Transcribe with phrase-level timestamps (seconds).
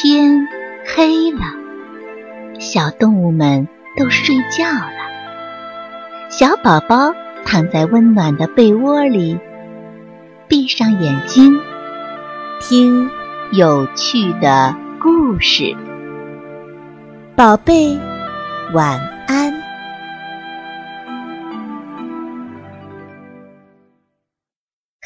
[0.00, 0.46] 天
[0.94, 1.40] 黑了，
[2.60, 3.66] 小动物们
[3.96, 6.30] 都睡觉了。
[6.30, 7.12] 小宝宝
[7.44, 9.40] 躺在温暖的被窝里，
[10.46, 11.58] 闭上眼睛，
[12.60, 13.10] 听
[13.50, 15.76] 有趣的故事。
[17.34, 17.98] 宝贝，
[18.72, 19.52] 晚安。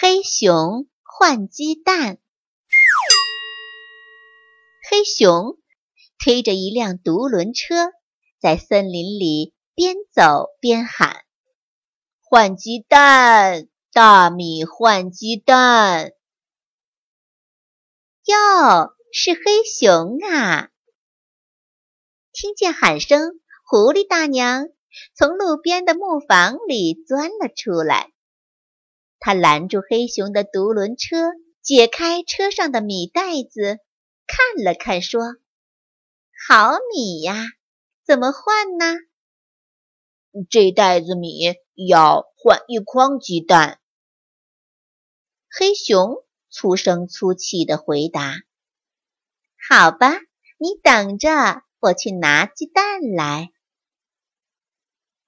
[0.00, 2.16] 黑熊换鸡蛋。
[4.98, 5.56] 黑熊
[6.18, 7.92] 推着一辆独轮车，
[8.40, 11.24] 在森林里边走边喊
[12.20, 16.14] ：“换鸡蛋，大米换鸡蛋！”
[18.26, 20.70] 哟，是黑熊啊！
[22.32, 24.66] 听见喊声，狐狸大娘
[25.14, 28.10] 从路边的木房里钻了出来。
[29.20, 31.30] 她拦住黑熊的独轮车，
[31.62, 33.78] 解开车上的米袋子。
[34.28, 35.22] 看了看，说
[36.46, 37.46] ：“好米呀，
[38.04, 38.94] 怎么换呢？
[40.50, 43.80] 这袋子米要换一筐鸡蛋。”
[45.50, 48.42] 黑熊粗声粗气地回答
[49.66, 50.12] ：“好吧，
[50.58, 53.50] 你等着，我去拿鸡蛋来。”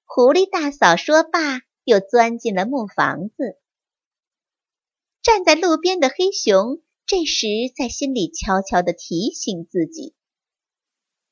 [0.05, 3.59] 狐狸大嫂说罢，又钻进了木房子。
[5.23, 6.83] 站在路边的黑熊。
[7.11, 10.15] 这时，在心里悄悄地提醒自己：“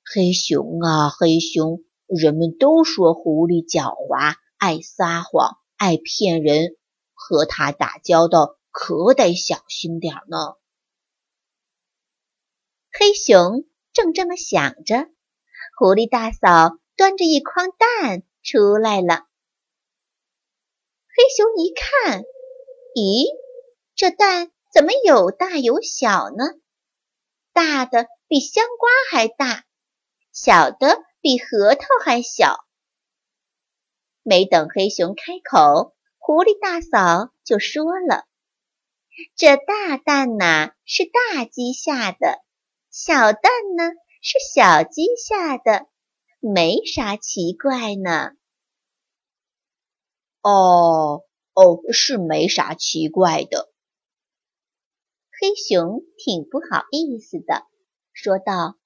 [0.05, 6.77] 黑熊啊，黑熊，人们都说狐狸狡猾，爱撒谎，爱骗人，
[7.15, 10.56] 和它打交道可得小心点呢。”
[12.91, 15.06] 黑熊正这么想着，
[15.79, 19.29] 狐狸大嫂端着一筐蛋出来了。
[21.15, 22.25] 黑熊一看，
[22.97, 23.29] 咦，
[23.95, 24.51] 这蛋……
[24.71, 26.45] 怎么有大有小呢？
[27.53, 29.65] 大的比香瓜还大，
[30.33, 32.65] 小的比核桃还小。
[34.23, 38.27] 没等黑熊开口，狐狸大嫂就说了
[39.34, 42.45] ：“这大蛋呐是大鸡下的，
[42.91, 45.87] 小蛋呢是小鸡下的，
[46.41, 48.33] 没啥奇怪呢。”
[50.43, 51.25] 哦
[51.55, 53.73] 哦，是没啥奇怪的。
[55.41, 57.65] 黑熊挺不好意思的，
[58.12, 58.76] 说道：“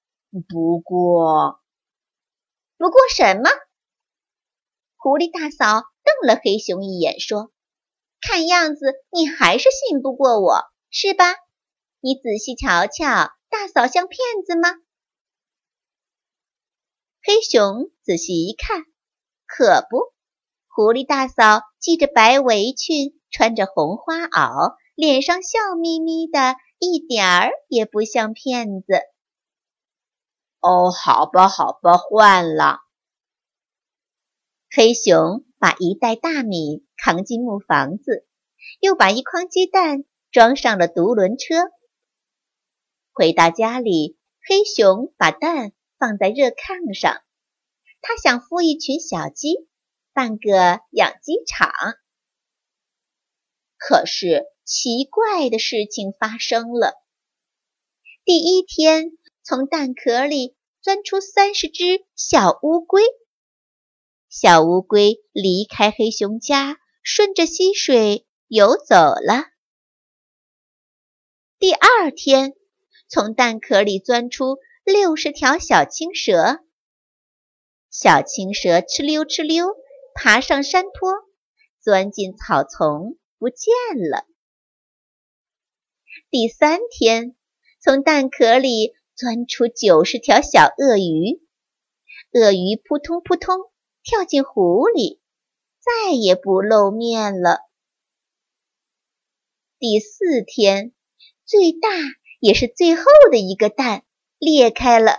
[0.51, 1.63] 不过，
[2.77, 3.49] 不过什么？”
[4.97, 7.51] 狐狸大嫂瞪了黑熊一眼，说
[8.21, 11.25] ：“看样子你还是信不过我，是吧？
[12.01, 14.75] 你仔细瞧瞧，大嫂像骗子吗？”
[17.25, 18.85] 黑熊仔细一看，
[19.47, 20.13] 可不，
[20.69, 24.77] 狐狸大嫂系着白围裙，穿着红花袄。
[24.95, 28.87] 脸上笑眯眯的，一点儿也不像骗子。
[30.61, 32.81] 哦，好吧，好吧，换了。
[34.71, 38.27] 黑熊把一袋大米扛进木房子，
[38.81, 41.55] 又把一筐鸡蛋装上了独轮车。
[43.13, 47.23] 回到家里，黑熊把蛋放在热炕上，
[48.03, 49.69] 他想孵一群小鸡，
[50.13, 51.71] 办个养鸡场。
[53.79, 54.52] 可是。
[54.65, 56.95] 奇怪的事情发生了。
[58.25, 63.03] 第一天，从蛋壳里钻出三十只小乌龟。
[64.29, 69.47] 小乌龟离开黑熊家，顺着溪水游走了。
[71.59, 72.55] 第二天，
[73.09, 76.65] 从蛋壳里钻出六十条小青蛇。
[77.91, 79.77] 小青蛇哧溜哧溜
[80.15, 81.13] 爬上山坡，
[81.81, 83.75] 钻进草丛，不见
[84.09, 84.27] 了。
[86.31, 87.37] 第三天，
[87.81, 91.41] 从蛋壳里钻出九十条小鳄鱼，
[92.33, 93.57] 鳄鱼扑通扑通
[94.03, 95.21] 跳进湖里，
[95.81, 97.61] 再也不露面了。
[99.79, 100.93] 第四天，
[101.45, 101.89] 最大
[102.41, 104.05] 也是最后的一个蛋
[104.39, 105.19] 裂开了，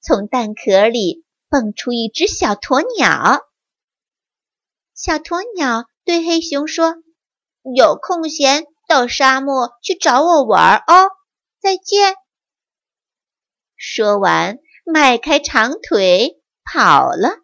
[0.00, 3.46] 从蛋壳里蹦出一只小鸵鸟。
[4.94, 6.94] 小鸵鸟对黑熊说
[7.74, 11.10] ：“有空闲。”到沙漠去找我玩哦，
[11.58, 12.14] 再见。
[13.74, 17.40] 说完，迈开长腿跑了。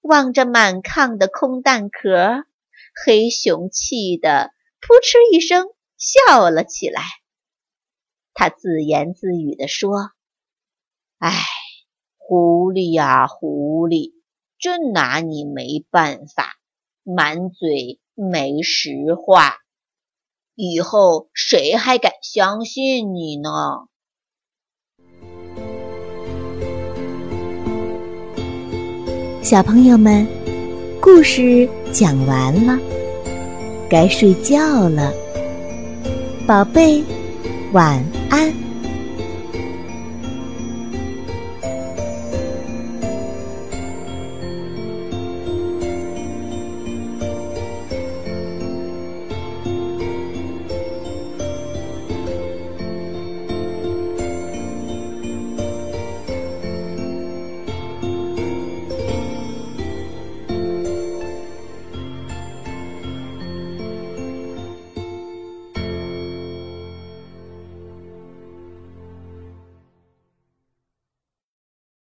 [0.00, 2.44] 望着满炕的空蛋壳，
[3.04, 4.50] 黑熊气得
[4.80, 7.02] 扑哧一声笑了起来。
[8.34, 10.10] 他自言自语地说
[11.22, 11.30] ：“哎，
[12.16, 14.12] 狐狸呀，狐狸，
[14.58, 16.56] 真拿你没办法，
[17.04, 19.58] 满嘴。”没实话。
[20.56, 23.86] 以后谁还敢相信你呢？
[29.42, 30.26] 小朋友们，
[31.00, 32.76] 故事讲完了，
[33.88, 35.12] 该睡觉了，
[36.48, 37.04] 宝贝，
[37.72, 38.65] 晚安。